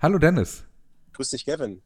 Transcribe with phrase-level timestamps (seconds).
[0.00, 0.62] Hallo Dennis.
[1.14, 1.82] Grüß dich, Gavin.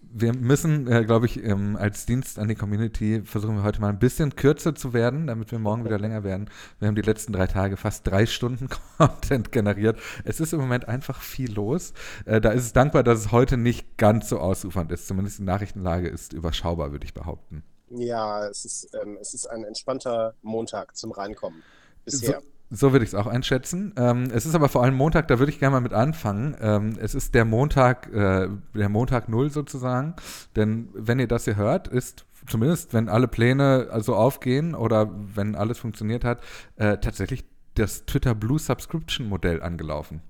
[0.00, 3.90] Wir müssen, äh, glaube ich, ähm, als Dienst an die Community versuchen wir heute mal
[3.90, 6.50] ein bisschen kürzer zu werden, damit wir morgen wieder länger werden.
[6.80, 9.96] Wir haben die letzten drei Tage fast drei Stunden Content generiert.
[10.24, 11.92] Es ist im Moment einfach viel los.
[12.24, 15.06] Äh, da ist es dankbar, dass es heute nicht ganz so ausufernd ist.
[15.06, 17.62] Zumindest die Nachrichtenlage ist überschaubar, würde ich behaupten.
[17.90, 21.62] Ja, es ist, ähm, es ist ein entspannter Montag zum Reinkommen
[22.04, 22.40] bisher.
[22.40, 23.94] So so würde ich es auch einschätzen.
[23.96, 26.56] Ähm, es ist aber vor allem Montag, da würde ich gerne mal mit anfangen.
[26.60, 30.14] Ähm, es ist der Montag, äh, der Montag Null sozusagen.
[30.56, 35.54] Denn wenn ihr das hier hört, ist zumindest, wenn alle Pläne also aufgehen oder wenn
[35.54, 36.40] alles funktioniert hat,
[36.76, 40.22] äh, tatsächlich das Twitter Blue Subscription Modell angelaufen.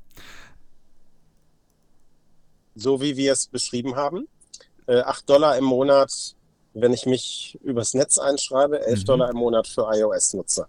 [2.75, 4.29] So wie wir es beschrieben haben.
[4.87, 6.35] Äh, 8 Dollar im Monat,
[6.75, 9.05] wenn ich mich übers Netz einschreibe, 11 mhm.
[9.05, 10.69] Dollar im Monat für iOS-Nutzer.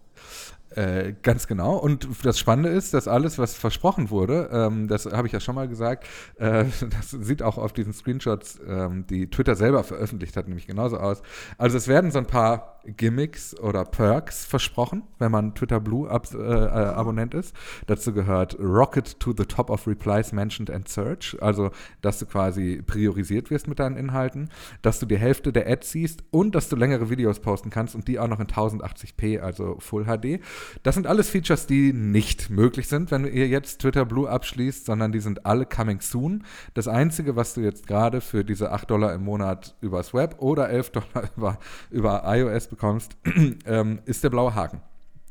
[0.72, 1.78] Äh, ganz genau.
[1.78, 5.56] Und das Spannende ist, dass alles, was versprochen wurde, ähm, das habe ich ja schon
[5.56, 10.48] mal gesagt, äh, das sieht auch auf diesen Screenshots, ähm, die Twitter selber veröffentlicht hat,
[10.48, 11.22] nämlich genauso aus.
[11.58, 16.28] Also es werden so ein paar Gimmicks oder Perks versprochen, wenn man Twitter Blue Ab
[16.34, 17.56] äh, äh, Abonnent ist.
[17.88, 21.72] Dazu gehört Rocket to the top of replies mentioned and search, also
[22.02, 24.50] dass du quasi priorisiert wirst mit deinen Inhalten,
[24.82, 28.08] dass du die Hälfte der Ads siehst und dass du längere Videos posten kannst und
[28.08, 30.42] die auch noch in 1080p, also Full HD.
[30.84, 35.12] Das sind alles Features, die nicht möglich sind, wenn ihr jetzt Twitter Blue abschließt, sondern
[35.12, 36.44] die sind alle coming soon.
[36.74, 40.70] Das Einzige, was du jetzt gerade für diese 8 Dollar im Monat übers Web oder
[40.70, 41.60] 11 Dollar über,
[41.92, 42.77] über iOS bekommst,
[43.66, 44.82] ähm, ist der blaue Haken.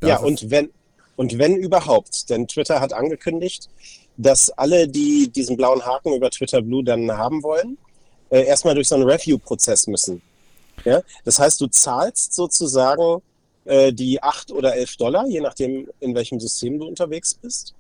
[0.01, 0.71] Das ja, und wenn,
[1.17, 3.69] und wenn überhaupt, denn Twitter hat angekündigt,
[4.17, 7.79] dass alle, die diesen blauen Haken über Twitter Blue dann haben wollen,
[8.31, 10.23] äh, erstmal durch so einen Review-Prozess müssen.
[10.85, 11.01] Ja?
[11.25, 13.23] Das heißt, du zahlst sozusagen
[13.65, 17.75] äh, die 8 oder 11 Dollar, je nachdem, in welchem System du unterwegs bist,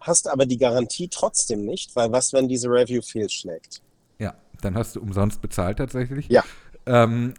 [0.00, 3.82] hast aber die Garantie trotzdem nicht, weil was, wenn diese Review fehlschlägt?
[4.18, 6.28] Ja, dann hast du umsonst bezahlt tatsächlich.
[6.28, 6.44] Ja.
[6.86, 7.34] Ähm,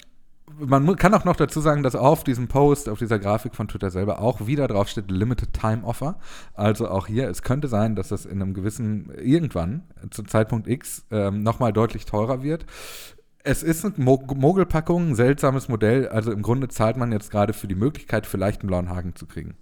[0.60, 3.90] man kann auch noch dazu sagen, dass auf diesem Post, auf dieser Grafik von Twitter
[3.90, 6.18] selber auch wieder drauf steht Limited Time Offer.
[6.54, 11.06] Also auch hier, es könnte sein, dass das in einem gewissen, irgendwann, zu Zeitpunkt X,
[11.12, 12.66] ähm, nochmal deutlich teurer wird.
[13.44, 16.08] Es ist eine Mogelpackung, ein seltsames Modell.
[16.08, 19.26] Also im Grunde zahlt man jetzt gerade für die Möglichkeit, vielleicht einen blauen Haken zu
[19.26, 19.56] kriegen.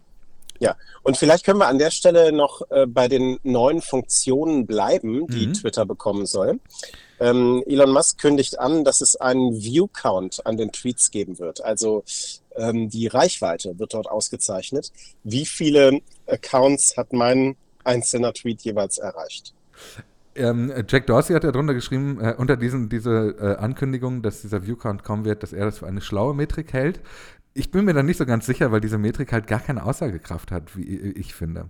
[0.60, 5.26] Ja, und vielleicht können wir an der Stelle noch äh, bei den neuen Funktionen bleiben,
[5.28, 5.54] die mhm.
[5.54, 6.60] Twitter bekommen soll.
[7.20, 11.64] Ähm, Elon Musk kündigt an, dass es einen View-Count an den Tweets geben wird.
[11.64, 12.04] Also
[12.56, 14.92] ähm, die Reichweite wird dort ausgezeichnet.
[15.24, 19.54] Wie viele Accounts hat mein einzelner Tweet jeweils erreicht?
[20.36, 24.66] Ähm, Jack Dorsey hat ja drunter geschrieben, äh, unter diesen, diese äh, Ankündigung, dass dieser
[24.66, 27.02] Viewcount kommen wird, dass er das für eine schlaue Metrik hält.
[27.54, 30.52] Ich bin mir da nicht so ganz sicher, weil diese Metrik halt gar keine Aussagekraft
[30.52, 31.70] hat, wie ich finde.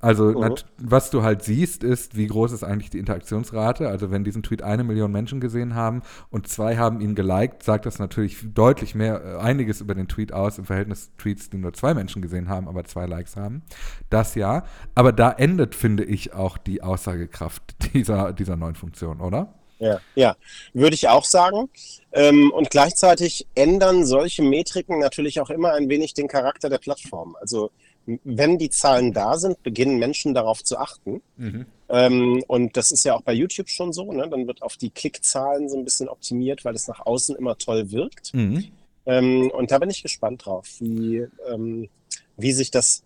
[0.00, 0.54] Also, mhm.
[0.78, 3.88] was du halt siehst, ist, wie groß ist eigentlich die Interaktionsrate.
[3.88, 7.86] Also, wenn diesen Tweet eine Million Menschen gesehen haben und zwei haben ihn geliked, sagt
[7.86, 11.58] das natürlich deutlich mehr, äh, einiges über den Tweet aus im Verhältnis zu Tweets, die
[11.58, 13.62] nur zwei Menschen gesehen haben, aber zwei Likes haben.
[14.10, 14.64] Das ja.
[14.94, 19.54] Aber da endet, finde ich, auch die Aussagekraft dieser, dieser neuen Funktion, oder?
[19.82, 20.36] Ja, ja,
[20.74, 21.68] würde ich auch sagen.
[22.12, 27.36] Ähm, und gleichzeitig ändern solche Metriken natürlich auch immer ein wenig den Charakter der Plattform.
[27.40, 27.72] Also
[28.06, 31.20] wenn die Zahlen da sind, beginnen Menschen darauf zu achten.
[31.36, 31.66] Mhm.
[31.88, 34.12] Ähm, und das ist ja auch bei YouTube schon so.
[34.12, 34.28] Ne?
[34.28, 37.90] Dann wird auf die Klickzahlen so ein bisschen optimiert, weil es nach außen immer toll
[37.90, 38.32] wirkt.
[38.34, 38.68] Mhm.
[39.06, 41.88] Ähm, und da bin ich gespannt drauf, wie, ähm,
[42.36, 43.02] wie sich das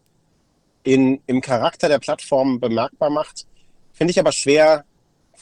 [0.82, 3.46] in, im Charakter der Plattform bemerkbar macht.
[3.94, 4.84] Finde ich aber schwer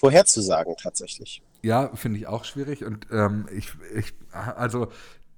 [0.04, 1.42] vorherzusagen tatsächlich.
[1.62, 2.84] Ja, finde ich auch schwierig.
[2.84, 4.88] Und ähm, ich, ich, also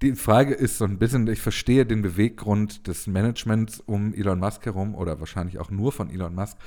[0.03, 4.67] die Frage ist so ein bisschen, ich verstehe den Beweggrund des Managements um Elon Musk
[4.67, 6.59] herum oder wahrscheinlich auch nur von Elon Musk,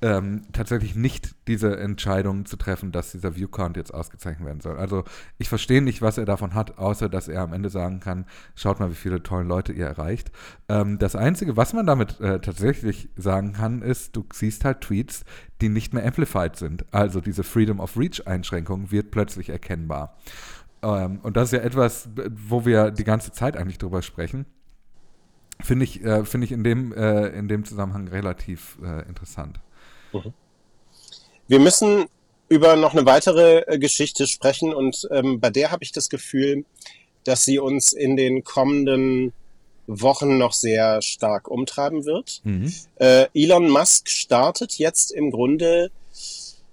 [0.00, 4.78] ähm, tatsächlich nicht diese Entscheidung zu treffen, dass dieser Viewcount jetzt ausgezeichnet werden soll.
[4.78, 5.04] Also
[5.36, 8.80] ich verstehe nicht, was er davon hat, außer dass er am Ende sagen kann, schaut
[8.80, 10.32] mal, wie viele tolle Leute ihr erreicht.
[10.70, 15.24] Ähm, das Einzige, was man damit äh, tatsächlich sagen kann, ist, du siehst halt Tweets,
[15.60, 16.86] die nicht mehr amplified sind.
[16.92, 20.16] Also diese Freedom of Reach Einschränkung wird plötzlich erkennbar.
[20.82, 24.46] Ähm, und das ist ja etwas, wo wir die ganze Zeit eigentlich drüber sprechen.
[25.60, 29.60] Finde ich, äh, find ich in, dem, äh, in dem Zusammenhang relativ äh, interessant.
[30.12, 30.32] Mhm.
[31.48, 32.06] Wir müssen
[32.48, 36.64] über noch eine weitere äh, Geschichte sprechen und ähm, bei der habe ich das Gefühl,
[37.24, 39.32] dass sie uns in den kommenden
[39.86, 42.40] Wochen noch sehr stark umtreiben wird.
[42.44, 42.72] Mhm.
[42.96, 45.90] Äh, Elon Musk startet jetzt im Grunde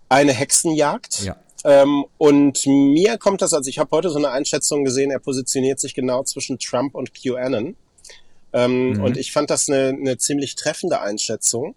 [0.10, 1.24] eine Hexenjagd.
[1.24, 1.38] Ja.
[1.66, 5.80] Ähm, und mir kommt das, also ich habe heute so eine Einschätzung gesehen, er positioniert
[5.80, 7.76] sich genau zwischen Trump und QAnon.
[8.54, 9.04] Ähm, mhm.
[9.04, 11.76] Und ich fand das eine, eine ziemlich treffende Einschätzung,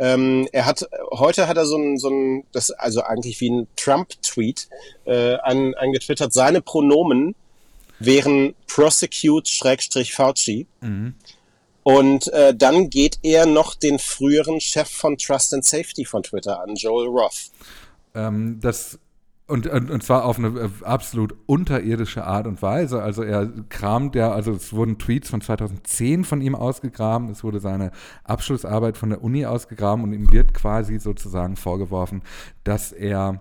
[0.00, 3.66] Ähm, er hat heute hat er so ein, so ein das also eigentlich wie ein
[3.74, 4.68] Trump-Tweet
[5.06, 6.32] äh, ein, eingetwittert.
[6.32, 7.34] Seine Pronomen
[7.98, 10.68] wären prosecute-Fauci.
[10.80, 11.14] Mhm.
[11.82, 16.60] Und äh, dann geht er noch den früheren Chef von Trust and Safety von Twitter
[16.60, 17.50] an, Joel Roth.
[18.14, 19.00] Ähm, das
[19.48, 23.02] und, und, und, zwar auf eine äh, absolut unterirdische Art und Weise.
[23.02, 27.58] Also er kramt ja, also es wurden Tweets von 2010 von ihm ausgegraben, es wurde
[27.58, 27.90] seine
[28.24, 32.22] Abschlussarbeit von der Uni ausgegraben und ihm wird quasi sozusagen vorgeworfen,
[32.62, 33.40] dass er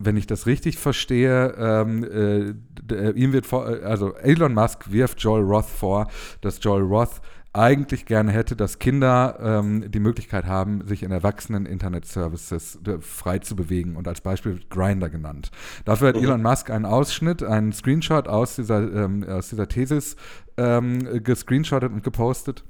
[0.00, 5.20] wenn ich das richtig verstehe, ähm, äh, ihm wird vor, äh, also Elon Musk wirft
[5.20, 6.06] Joel Roth vor,
[6.40, 7.20] dass Joel Roth
[7.52, 13.38] eigentlich gerne hätte, dass Kinder ähm, die Möglichkeit haben, sich in erwachsenen Internet-Services äh, frei
[13.38, 15.50] zu bewegen und als Beispiel Grinder genannt.
[15.84, 16.24] Dafür hat mhm.
[16.24, 20.16] Elon Musk einen Ausschnitt, einen Screenshot aus dieser, ähm, aus dieser Thesis
[20.56, 22.64] ähm, gescreenshottet und gepostet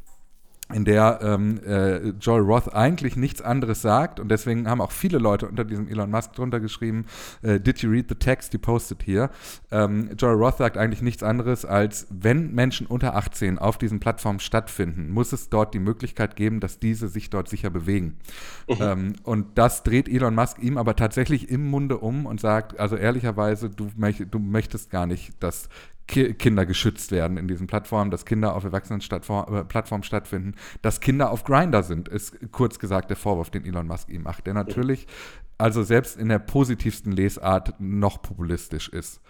[0.72, 5.18] in der ähm, äh, Joel Roth eigentlich nichts anderes sagt und deswegen haben auch viele
[5.18, 7.06] Leute unter diesem Elon Musk drunter geschrieben,
[7.42, 9.30] äh, did you read the text you posted here?
[9.70, 14.40] Ähm, Joel Roth sagt eigentlich nichts anderes als, wenn Menschen unter 18 auf diesen Plattformen
[14.40, 18.18] stattfinden, muss es dort die Möglichkeit geben, dass diese sich dort sicher bewegen.
[18.68, 18.76] Mhm.
[18.80, 22.96] Ähm, und das dreht Elon Musk ihm aber tatsächlich im Munde um und sagt, also
[22.96, 25.68] ehrlicherweise, du, möcht, du möchtest gar nicht, dass
[26.08, 31.44] Kinder geschützt werden in diesen Plattformen, dass Kinder auf Erwachsenen-Plattformen äh, stattfinden, dass Kinder auf
[31.44, 35.06] Grinder sind, ist kurz gesagt der Vorwurf, den Elon Musk ihm macht, der natürlich
[35.58, 39.20] also selbst in der positivsten Lesart noch populistisch ist.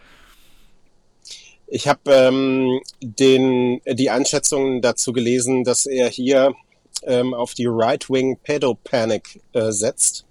[1.67, 6.55] Ich habe ähm, die Einschätzungen dazu gelesen, dass er hier
[7.03, 10.25] ähm, auf die Right-Wing Pedopanic äh, setzt,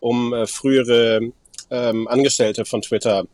[0.00, 1.32] um äh, frühere
[1.70, 3.24] ähm, Angestellte von Twitter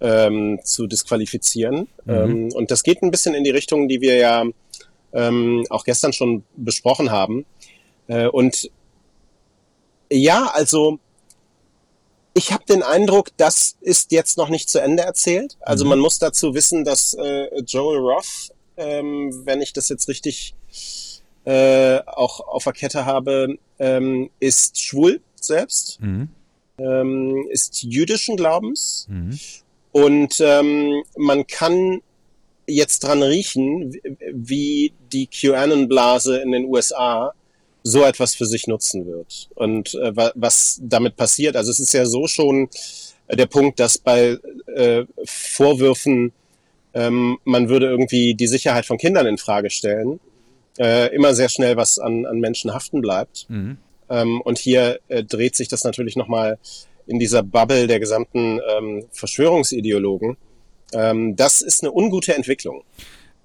[0.00, 1.88] ähm, zu disqualifizieren.
[2.04, 2.14] Mhm.
[2.14, 4.44] Ähm, und das geht ein bisschen in die Richtung, die wir ja
[5.12, 7.46] ähm, auch gestern schon besprochen haben.
[8.08, 8.70] Äh, und
[10.10, 10.98] ja, also
[12.34, 15.56] ich habe den Eindruck, das ist jetzt noch nicht zu Ende erzählt.
[15.60, 15.90] Also mhm.
[15.90, 20.54] man muss dazu wissen, dass äh, Joel Roth, ähm, wenn ich das jetzt richtig
[21.44, 26.28] äh, auch auf der Kette habe, ähm, ist schwul selbst, mhm.
[26.78, 29.38] ähm, ist jüdischen Glaubens mhm.
[29.94, 32.00] Und ähm, man kann
[32.66, 33.94] jetzt dran riechen,
[34.32, 37.32] wie die QAnon-Blase in den USA
[37.84, 41.54] so etwas für sich nutzen wird und äh, was damit passiert.
[41.54, 42.68] Also es ist ja so schon
[43.30, 44.36] der Punkt, dass bei
[44.74, 46.32] äh, Vorwürfen,
[46.92, 50.18] ähm, man würde irgendwie die Sicherheit von Kindern in Frage stellen,
[50.76, 53.46] äh, immer sehr schnell was an, an Menschen haften bleibt.
[53.48, 53.76] Mhm.
[54.10, 56.58] Ähm, und hier äh, dreht sich das natürlich nochmal
[57.06, 60.36] in dieser Bubble der gesamten ähm, Verschwörungsideologen.
[60.92, 62.82] Ähm, das ist eine ungute Entwicklung.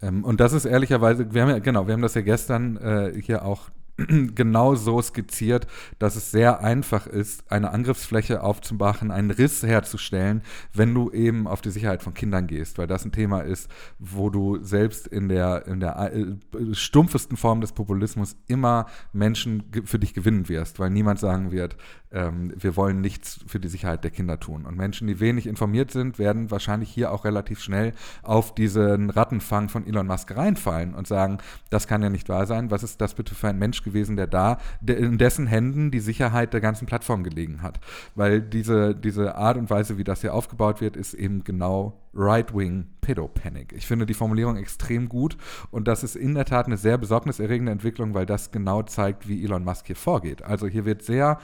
[0.01, 3.21] Ähm, und das ist ehrlicherweise, wir haben ja, genau, wir haben das ja gestern äh,
[3.21, 3.69] hier auch
[4.35, 5.67] genau so skizziert,
[5.99, 10.41] dass es sehr einfach ist, eine Angriffsfläche aufzumachen, einen Riss herzustellen,
[10.73, 14.29] wenn du eben auf die Sicherheit von Kindern gehst, weil das ein Thema ist, wo
[14.29, 16.25] du selbst in der, in der äh,
[16.73, 21.75] stumpfesten Form des Populismus immer Menschen für dich gewinnen wirst, weil niemand sagen wird,
[22.11, 24.65] ähm, wir wollen nichts für die Sicherheit der Kinder tun.
[24.65, 27.93] Und Menschen, die wenig informiert sind, werden wahrscheinlich hier auch relativ schnell
[28.23, 31.37] auf diesen Rattenfang von Elon Musk reinfallen und sagen,
[31.69, 34.27] das kann ja nicht wahr sein, was ist das bitte für ein Mensch gewesen, der
[34.27, 37.79] da, der in dessen Händen die Sicherheit der ganzen Plattform gelegen hat.
[38.15, 42.87] Weil diese, diese Art und Weise, wie das hier aufgebaut wird, ist eben genau Right-Wing
[43.01, 43.73] Pedopanic.
[43.73, 45.37] Ich finde die Formulierung extrem gut
[45.71, 49.43] und das ist in der Tat eine sehr besorgniserregende Entwicklung, weil das genau zeigt, wie
[49.43, 50.41] Elon Musk hier vorgeht.
[50.41, 51.39] Also hier wird sehr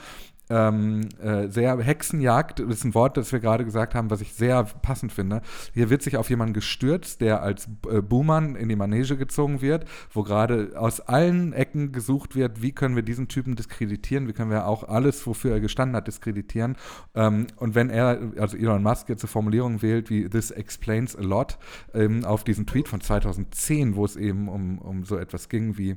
[0.48, 4.64] ähm, äh, sehr Hexenjagd ist ein Wort, das wir gerade gesagt haben, was ich sehr
[4.64, 5.42] passend finde.
[5.74, 9.86] Hier wird sich auf jemanden gestürzt, der als äh, Buhmann in die Manege gezogen wird,
[10.12, 14.50] wo gerade aus allen Ecken gesucht wird, wie können wir diesen Typen diskreditieren, wie können
[14.50, 16.76] wir auch alles, wofür er gestanden hat, diskreditieren.
[17.14, 21.22] Ähm, und wenn er, also Elon Musk jetzt eine Formulierung wählt wie This explains a
[21.22, 21.58] lot
[21.92, 25.96] ähm, auf diesen Tweet von 2010, wo es eben um, um so etwas ging wie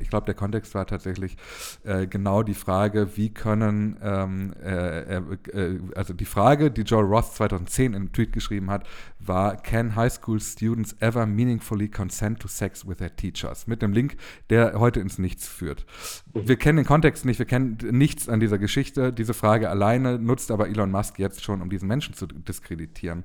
[0.00, 1.36] ich glaube, der Kontext war tatsächlich
[1.84, 7.34] äh, genau die Frage, wie können, ähm, äh, äh, also die Frage, die Joel Roth
[7.34, 8.86] 2010 in einem Tweet geschrieben hat,
[9.18, 13.66] war, can high school students ever meaningfully consent to sex with their teachers?
[13.66, 14.16] Mit dem Link,
[14.50, 15.84] der heute ins Nichts führt.
[16.34, 16.48] Mhm.
[16.48, 19.12] Wir kennen den Kontext nicht, wir kennen nichts an dieser Geschichte.
[19.12, 23.24] Diese Frage alleine nutzt aber Elon Musk jetzt schon, um diesen Menschen zu diskreditieren.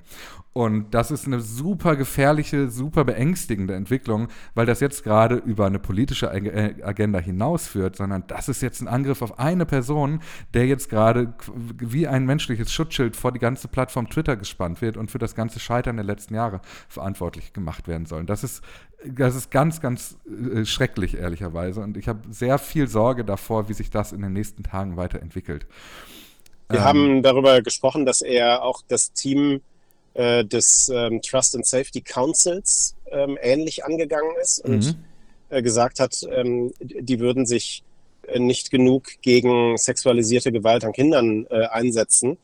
[0.52, 5.78] Und das ist eine super gefährliche, super beängstigende Entwicklung, weil das jetzt gerade über eine
[5.78, 10.20] politische Agenda hinausführt, sondern das ist jetzt ein Angriff auf eine Person,
[10.54, 11.34] der jetzt gerade
[11.78, 15.60] wie ein menschliches Schutzschild vor die ganze Plattform Twitter gespannt wird und für das ganze
[15.60, 18.24] Scheitern der letzten Jahre verantwortlich gemacht werden soll.
[18.24, 18.62] Das ist,
[19.04, 21.80] das ist ganz, ganz äh, schrecklich, ehrlicherweise.
[21.80, 25.66] Und ich habe sehr viel Sorge davor, wie sich das in den nächsten Tagen weiterentwickelt.
[26.68, 29.60] Wir ähm, haben darüber gesprochen, dass er auch das Team
[30.14, 35.04] äh, des ähm, Trust and Safety Councils ähm, ähnlich angegangen ist und mhm.
[35.52, 37.82] Äh, gesagt hat, ähm, die würden sich
[38.26, 42.38] äh, nicht genug gegen sexualisierte Gewalt an Kindern äh, einsetzen.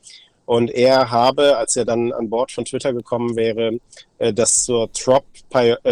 [0.45, 3.79] Und er habe, als er dann an Bord von Twitter gekommen wäre,
[4.17, 5.23] das zur Top,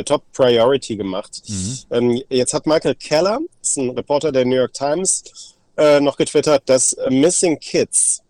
[0.06, 1.44] Top Priority gemacht.
[1.48, 1.78] Mhm.
[1.92, 5.56] Ähm, jetzt hat Michael Keller, ist ein Reporter der New York Times,
[6.02, 8.24] noch getwittert, dass Missing Kids,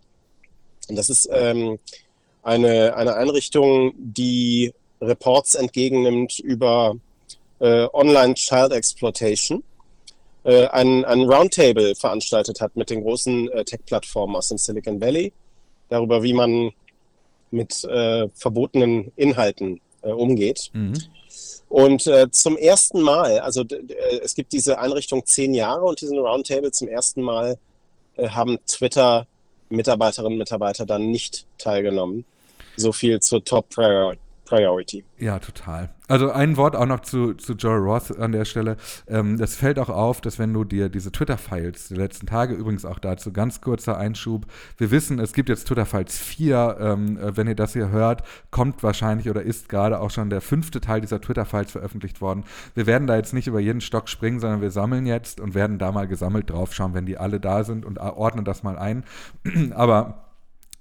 [0.90, 1.80] das ist ähm,
[2.44, 6.98] eine, eine Einrichtung, die Reports entgegennimmt über
[7.60, 9.64] äh, Online Child Exploitation,
[10.44, 15.34] äh, ein, ein Roundtable veranstaltet hat mit den großen äh, Tech-Plattformen aus dem Silicon Valley
[15.90, 16.72] darüber, wie man
[17.52, 20.70] mit äh, verbotenen Inhalten äh, umgeht.
[20.74, 20.94] Mhm.
[21.70, 26.18] Und äh, zum ersten Mal, also äh, es gibt diese Einrichtung zehn Jahre und diesen
[26.18, 27.58] Roundtable zum ersten Mal
[28.16, 29.28] äh, haben Twitter
[29.70, 32.24] Mitarbeiterinnen und Mitarbeiter dann nicht teilgenommen.
[32.78, 34.22] So viel zur Top Priority.
[34.48, 35.04] Priority.
[35.20, 35.90] Ja, total.
[36.08, 38.78] Also ein Wort auch noch zu, zu Joel Roth an der Stelle.
[39.08, 42.86] Ähm, das fällt auch auf, dass wenn du dir diese Twitter-Files der letzten Tage, übrigens
[42.86, 44.46] auch dazu ganz kurzer Einschub,
[44.78, 48.84] wir wissen, es gibt jetzt Twitter-Files 4, ähm, äh, wenn ihr das hier hört, kommt
[48.84, 52.46] wahrscheinlich oder ist gerade auch schon der fünfte Teil dieser Twitter-Files veröffentlicht worden.
[52.74, 55.78] Wir werden da jetzt nicht über jeden Stock springen, sondern wir sammeln jetzt und werden
[55.78, 59.04] da mal gesammelt draufschauen, wenn die alle da sind und ordnen das mal ein.
[59.76, 60.24] Aber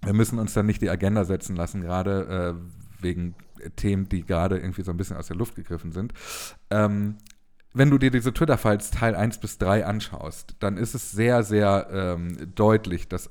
[0.04, 3.34] wir müssen uns dann nicht die Agenda setzen lassen, gerade äh, wegen
[3.70, 6.12] Themen, die gerade irgendwie so ein bisschen aus der Luft gegriffen sind.
[6.70, 7.16] Ähm,
[7.74, 11.88] wenn du dir diese Twitter-Files Teil 1 bis 3 anschaust, dann ist es sehr, sehr
[11.92, 13.30] ähm, deutlich, dass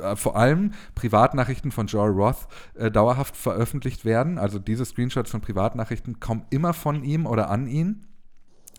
[0.00, 4.38] äh, vor allem Privatnachrichten von Joel Roth äh, dauerhaft veröffentlicht werden.
[4.38, 8.06] Also diese Screenshots von Privatnachrichten kommen immer von ihm oder an ihn.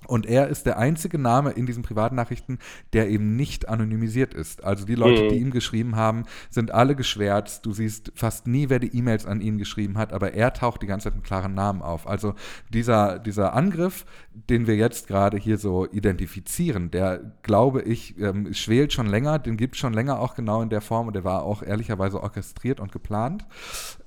[0.06, 2.60] Und er ist der einzige Name in diesen Privatnachrichten,
[2.94, 4.64] der eben nicht anonymisiert ist.
[4.64, 5.30] Also die Leute, mhm.
[5.30, 7.66] die ihm geschrieben haben, sind alle geschwärzt.
[7.66, 10.88] Du siehst fast nie, wer die E-Mails an ihn geschrieben hat, aber er taucht die
[10.88, 12.08] ganze Zeit mit klaren Namen auf.
[12.08, 12.36] Also
[12.70, 14.06] dieser, dieser Angriff,
[14.50, 19.58] den wir jetzt gerade hier so identifizieren, der, glaube ich, ähm, schwelt schon länger, den
[19.58, 22.80] gibt es schon länger auch genau in der Form und der war auch ehrlicherweise orchestriert
[22.80, 23.46] und geplant.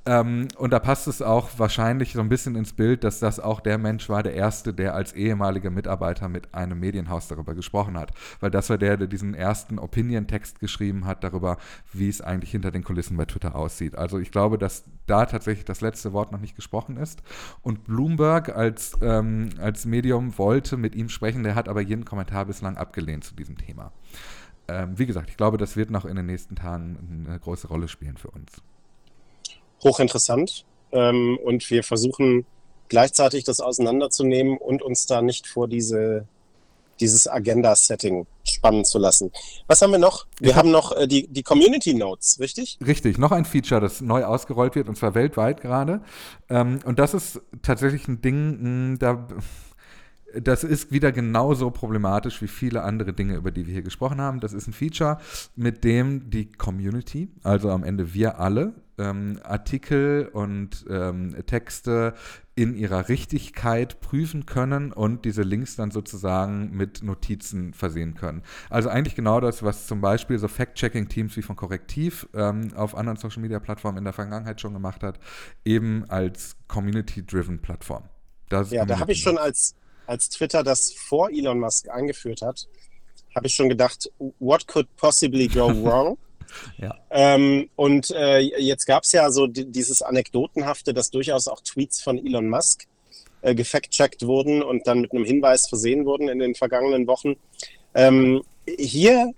[0.06, 3.58] Ähm, und da passt es auch wahrscheinlich so ein bisschen ins Bild, dass das auch
[3.58, 8.12] der Mensch war, der Erste, der als ehemaliger Mitarbeiter mit einem Medienhaus darüber gesprochen hat.
[8.38, 11.56] Weil das war der, der diesen ersten Opinion-Text geschrieben hat darüber,
[11.92, 13.98] wie es eigentlich hinter den Kulissen bei Twitter aussieht.
[13.98, 17.22] Also ich glaube, dass da tatsächlich das letzte Wort noch nicht gesprochen ist.
[17.62, 22.44] Und Bloomberg als, ähm, als Medium wollte mit ihm sprechen, der hat aber jeden Kommentar
[22.44, 23.90] bislang abgelehnt zu diesem Thema.
[24.68, 27.88] Ähm, wie gesagt, ich glaube, das wird noch in den nächsten Tagen eine große Rolle
[27.88, 28.62] spielen für uns
[29.86, 30.64] hochinteressant.
[30.92, 32.46] Ähm, und wir versuchen
[32.88, 36.26] gleichzeitig das auseinanderzunehmen und uns da nicht vor diese,
[37.00, 39.32] dieses Agenda-Setting spannen zu lassen.
[39.66, 40.26] Was haben wir noch?
[40.38, 42.78] Wir ich haben noch äh, die, die Community Notes, richtig?
[42.86, 46.02] Richtig, noch ein Feature, das neu ausgerollt wird, und zwar weltweit gerade.
[46.48, 49.26] Ähm, und das ist tatsächlich ein Ding, mh, hm, da
[50.38, 54.40] das ist wieder genauso problematisch wie viele andere Dinge, über die wir hier gesprochen haben.
[54.40, 55.18] Das ist ein Feature,
[55.54, 62.14] mit dem die Community, also am Ende wir alle, ähm, Artikel und ähm, Texte
[62.54, 68.42] in ihrer Richtigkeit prüfen können und diese Links dann sozusagen mit Notizen versehen können.
[68.70, 73.18] Also eigentlich genau das, was zum Beispiel so Fact-Checking-Teams wie von Korrektiv ähm, auf anderen
[73.18, 75.18] Social-Media-Plattformen in der Vergangenheit schon gemacht hat,
[75.66, 78.04] eben als Community-Driven Plattform.
[78.50, 79.74] ja, da habe ich schon als,
[80.06, 82.66] als Twitter das vor Elon Musk eingeführt hat,
[83.34, 86.16] habe ich schon gedacht, what could possibly go wrong?
[86.78, 86.96] Ja.
[87.10, 92.18] Ähm, und äh, jetzt gab es ja so dieses Anekdotenhafte, dass durchaus auch Tweets von
[92.18, 92.84] Elon Musk
[93.42, 97.36] äh, gefact-checkt wurden und dann mit einem Hinweis versehen wurden in den vergangenen Wochen.
[97.94, 99.32] Ähm, hier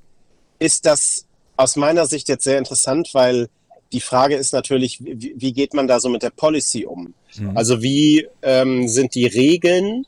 [0.58, 3.48] ist das aus meiner Sicht jetzt sehr interessant, weil
[3.92, 7.14] die Frage ist natürlich, wie, wie geht man da so mit der Policy um?
[7.36, 7.56] Mhm.
[7.56, 10.06] Also wie ähm, sind die Regeln,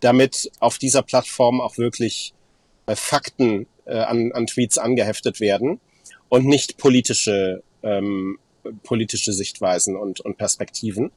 [0.00, 2.34] damit auf dieser Plattform auch wirklich
[2.86, 5.80] äh, Fakten äh, an, an Tweets angeheftet werden?
[6.32, 8.38] Und nicht politische, ähm,
[8.84, 11.10] politische Sichtweisen und, und Perspektiven.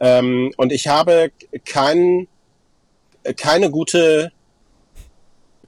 [0.00, 1.30] Ähm, und ich habe
[1.66, 2.28] kein,
[3.36, 4.32] keine gute,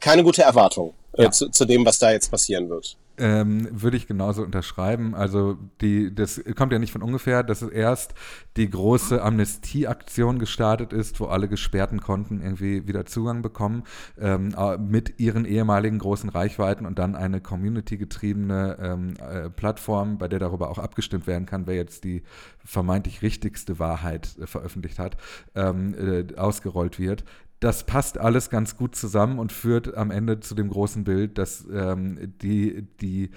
[0.00, 1.30] keine gute Erwartung äh, ja.
[1.30, 2.96] zu, zu dem, was da jetzt passieren wird.
[3.18, 5.14] Ähm, würde ich genauso unterschreiben.
[5.14, 8.14] Also die, das kommt ja nicht von ungefähr, dass erst
[8.56, 13.84] die große Amnestieaktion gestartet ist, wo alle gesperrten Konten irgendwie wieder Zugang bekommen
[14.18, 20.38] ähm, mit ihren ehemaligen großen Reichweiten und dann eine community-getriebene ähm, äh, Plattform, bei der
[20.38, 22.22] darüber auch abgestimmt werden kann, wer jetzt die
[22.64, 25.16] vermeintlich richtigste Wahrheit äh, veröffentlicht hat,
[25.54, 27.24] ähm, äh, ausgerollt wird
[27.60, 31.66] das passt alles ganz gut zusammen und führt am Ende zu dem großen Bild, dass
[31.72, 33.30] ähm, die, die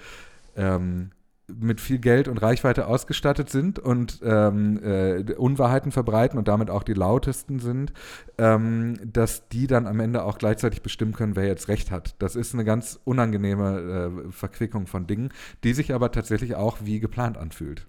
[0.56, 1.10] ähm,
[1.46, 6.82] mit viel Geld und Reichweite ausgestattet sind und ähm, äh, Unwahrheiten verbreiten und damit auch
[6.82, 7.92] die lautesten sind,
[8.38, 12.14] ähm, dass die dann am Ende auch gleichzeitig bestimmen können, wer jetzt recht hat.
[12.18, 15.30] Das ist eine ganz unangenehme äh, Verquickung von Dingen,
[15.64, 17.86] die sich aber tatsächlich auch wie geplant anfühlt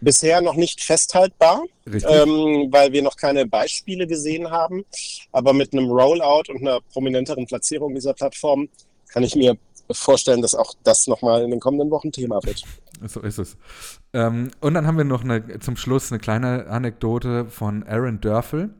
[0.00, 4.84] bisher noch nicht festhaltbar, ähm, weil wir noch keine Beispiele gesehen haben.
[5.32, 8.68] Aber mit einem Rollout und einer prominenteren Platzierung dieser Plattform
[9.08, 9.56] kann ich mir
[9.90, 12.62] vorstellen, dass auch das nochmal in den kommenden Wochen Thema wird.
[13.06, 13.56] So ist es.
[14.12, 18.70] Ähm, und dann haben wir noch eine, zum Schluss eine kleine Anekdote von Aaron Dörfel.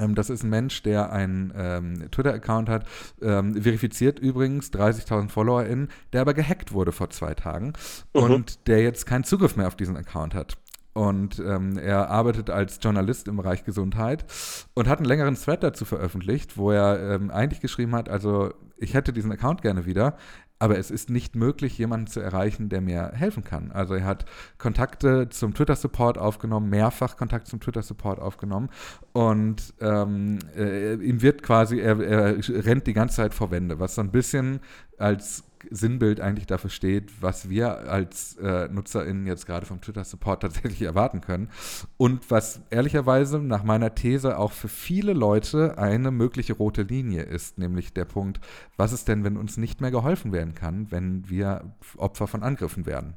[0.00, 2.86] Ähm, das ist ein Mensch, der einen ähm, Twitter-Account hat,
[3.22, 7.72] ähm, verifiziert übrigens 30.000 FollowerInnen, der aber gehackt wurde vor zwei Tagen
[8.14, 8.22] mhm.
[8.22, 10.56] und der jetzt keinen Zugriff mehr auf diesen Account hat.
[10.96, 14.24] Und ähm, er arbeitet als Journalist im Bereich Gesundheit
[14.72, 18.94] und hat einen längeren Thread dazu veröffentlicht, wo er ähm, eigentlich geschrieben hat, also ich
[18.94, 20.16] hätte diesen Account gerne wieder,
[20.58, 23.72] aber es ist nicht möglich, jemanden zu erreichen, der mir helfen kann.
[23.72, 24.24] Also er hat
[24.58, 28.70] Kontakte zum Twitter-Support aufgenommen, mehrfach Kontakt zum Twitter-Support aufgenommen
[29.12, 33.94] und ähm, äh, ihm wird quasi, er, er rennt die ganze Zeit vor Wände, was
[33.94, 34.60] so ein bisschen
[34.98, 40.82] als Sinnbild eigentlich dafür steht, was wir als äh, NutzerInnen jetzt gerade vom Twitter-Support tatsächlich
[40.82, 41.50] erwarten können.
[41.96, 47.58] Und was ehrlicherweise nach meiner These auch für viele Leute eine mögliche rote Linie ist,
[47.58, 48.40] nämlich der Punkt,
[48.76, 52.86] was ist denn, wenn uns nicht mehr geholfen werden kann, wenn wir Opfer von Angriffen
[52.86, 53.14] werden?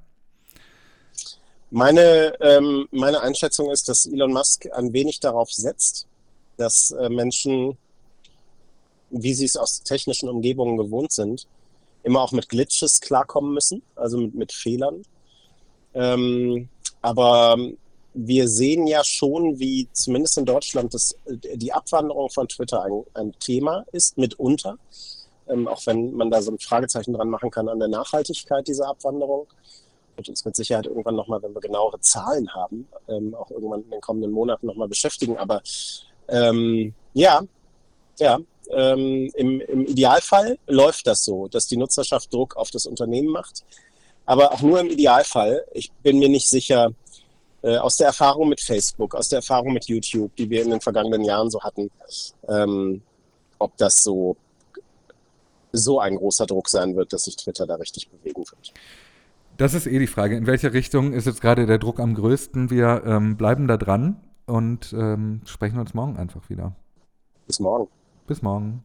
[1.71, 6.07] Meine, ähm, meine Einschätzung ist, dass Elon Musk ein wenig darauf setzt,
[6.57, 7.77] dass äh, Menschen,
[9.11, 11.47] wie sie es aus technischen Umgebungen gewohnt sind,
[12.03, 15.03] immer auch mit Glitches klarkommen müssen, also mit, mit Fehlern.
[15.93, 16.69] Ähm,
[17.01, 17.57] aber
[18.13, 23.33] wir sehen ja schon, wie zumindest in Deutschland das, die Abwanderung von Twitter ein, ein
[23.39, 24.77] Thema ist, mitunter.
[25.47, 28.87] Ähm, auch wenn man da so ein Fragezeichen dran machen kann an der Nachhaltigkeit dieser
[28.87, 29.47] Abwanderung.
[30.15, 33.91] Wird uns mit Sicherheit irgendwann nochmal, wenn wir genauere Zahlen haben, ähm, auch irgendwann in
[33.91, 35.37] den kommenden Monaten nochmal beschäftigen.
[35.37, 35.61] Aber
[36.27, 37.41] ähm, ja,
[38.19, 38.39] ja,
[38.71, 43.63] ähm, im, im Idealfall läuft das so, dass die Nutzerschaft Druck auf das Unternehmen macht.
[44.25, 45.65] Aber auch nur im Idealfall.
[45.73, 46.91] Ich bin mir nicht sicher,
[47.61, 50.81] äh, aus der Erfahrung mit Facebook, aus der Erfahrung mit YouTube, die wir in den
[50.81, 51.89] vergangenen Jahren so hatten,
[52.47, 53.01] ähm,
[53.57, 54.37] ob das so,
[55.71, 58.73] so ein großer Druck sein wird, dass sich Twitter da richtig bewegen wird.
[59.57, 60.37] Das ist eh die Frage.
[60.37, 62.69] In welche Richtung ist jetzt gerade der Druck am größten?
[62.69, 66.75] Wir ähm, bleiben da dran und ähm, sprechen uns morgen einfach wieder.
[67.45, 67.89] Bis morgen.
[68.29, 68.83] Bis morgen.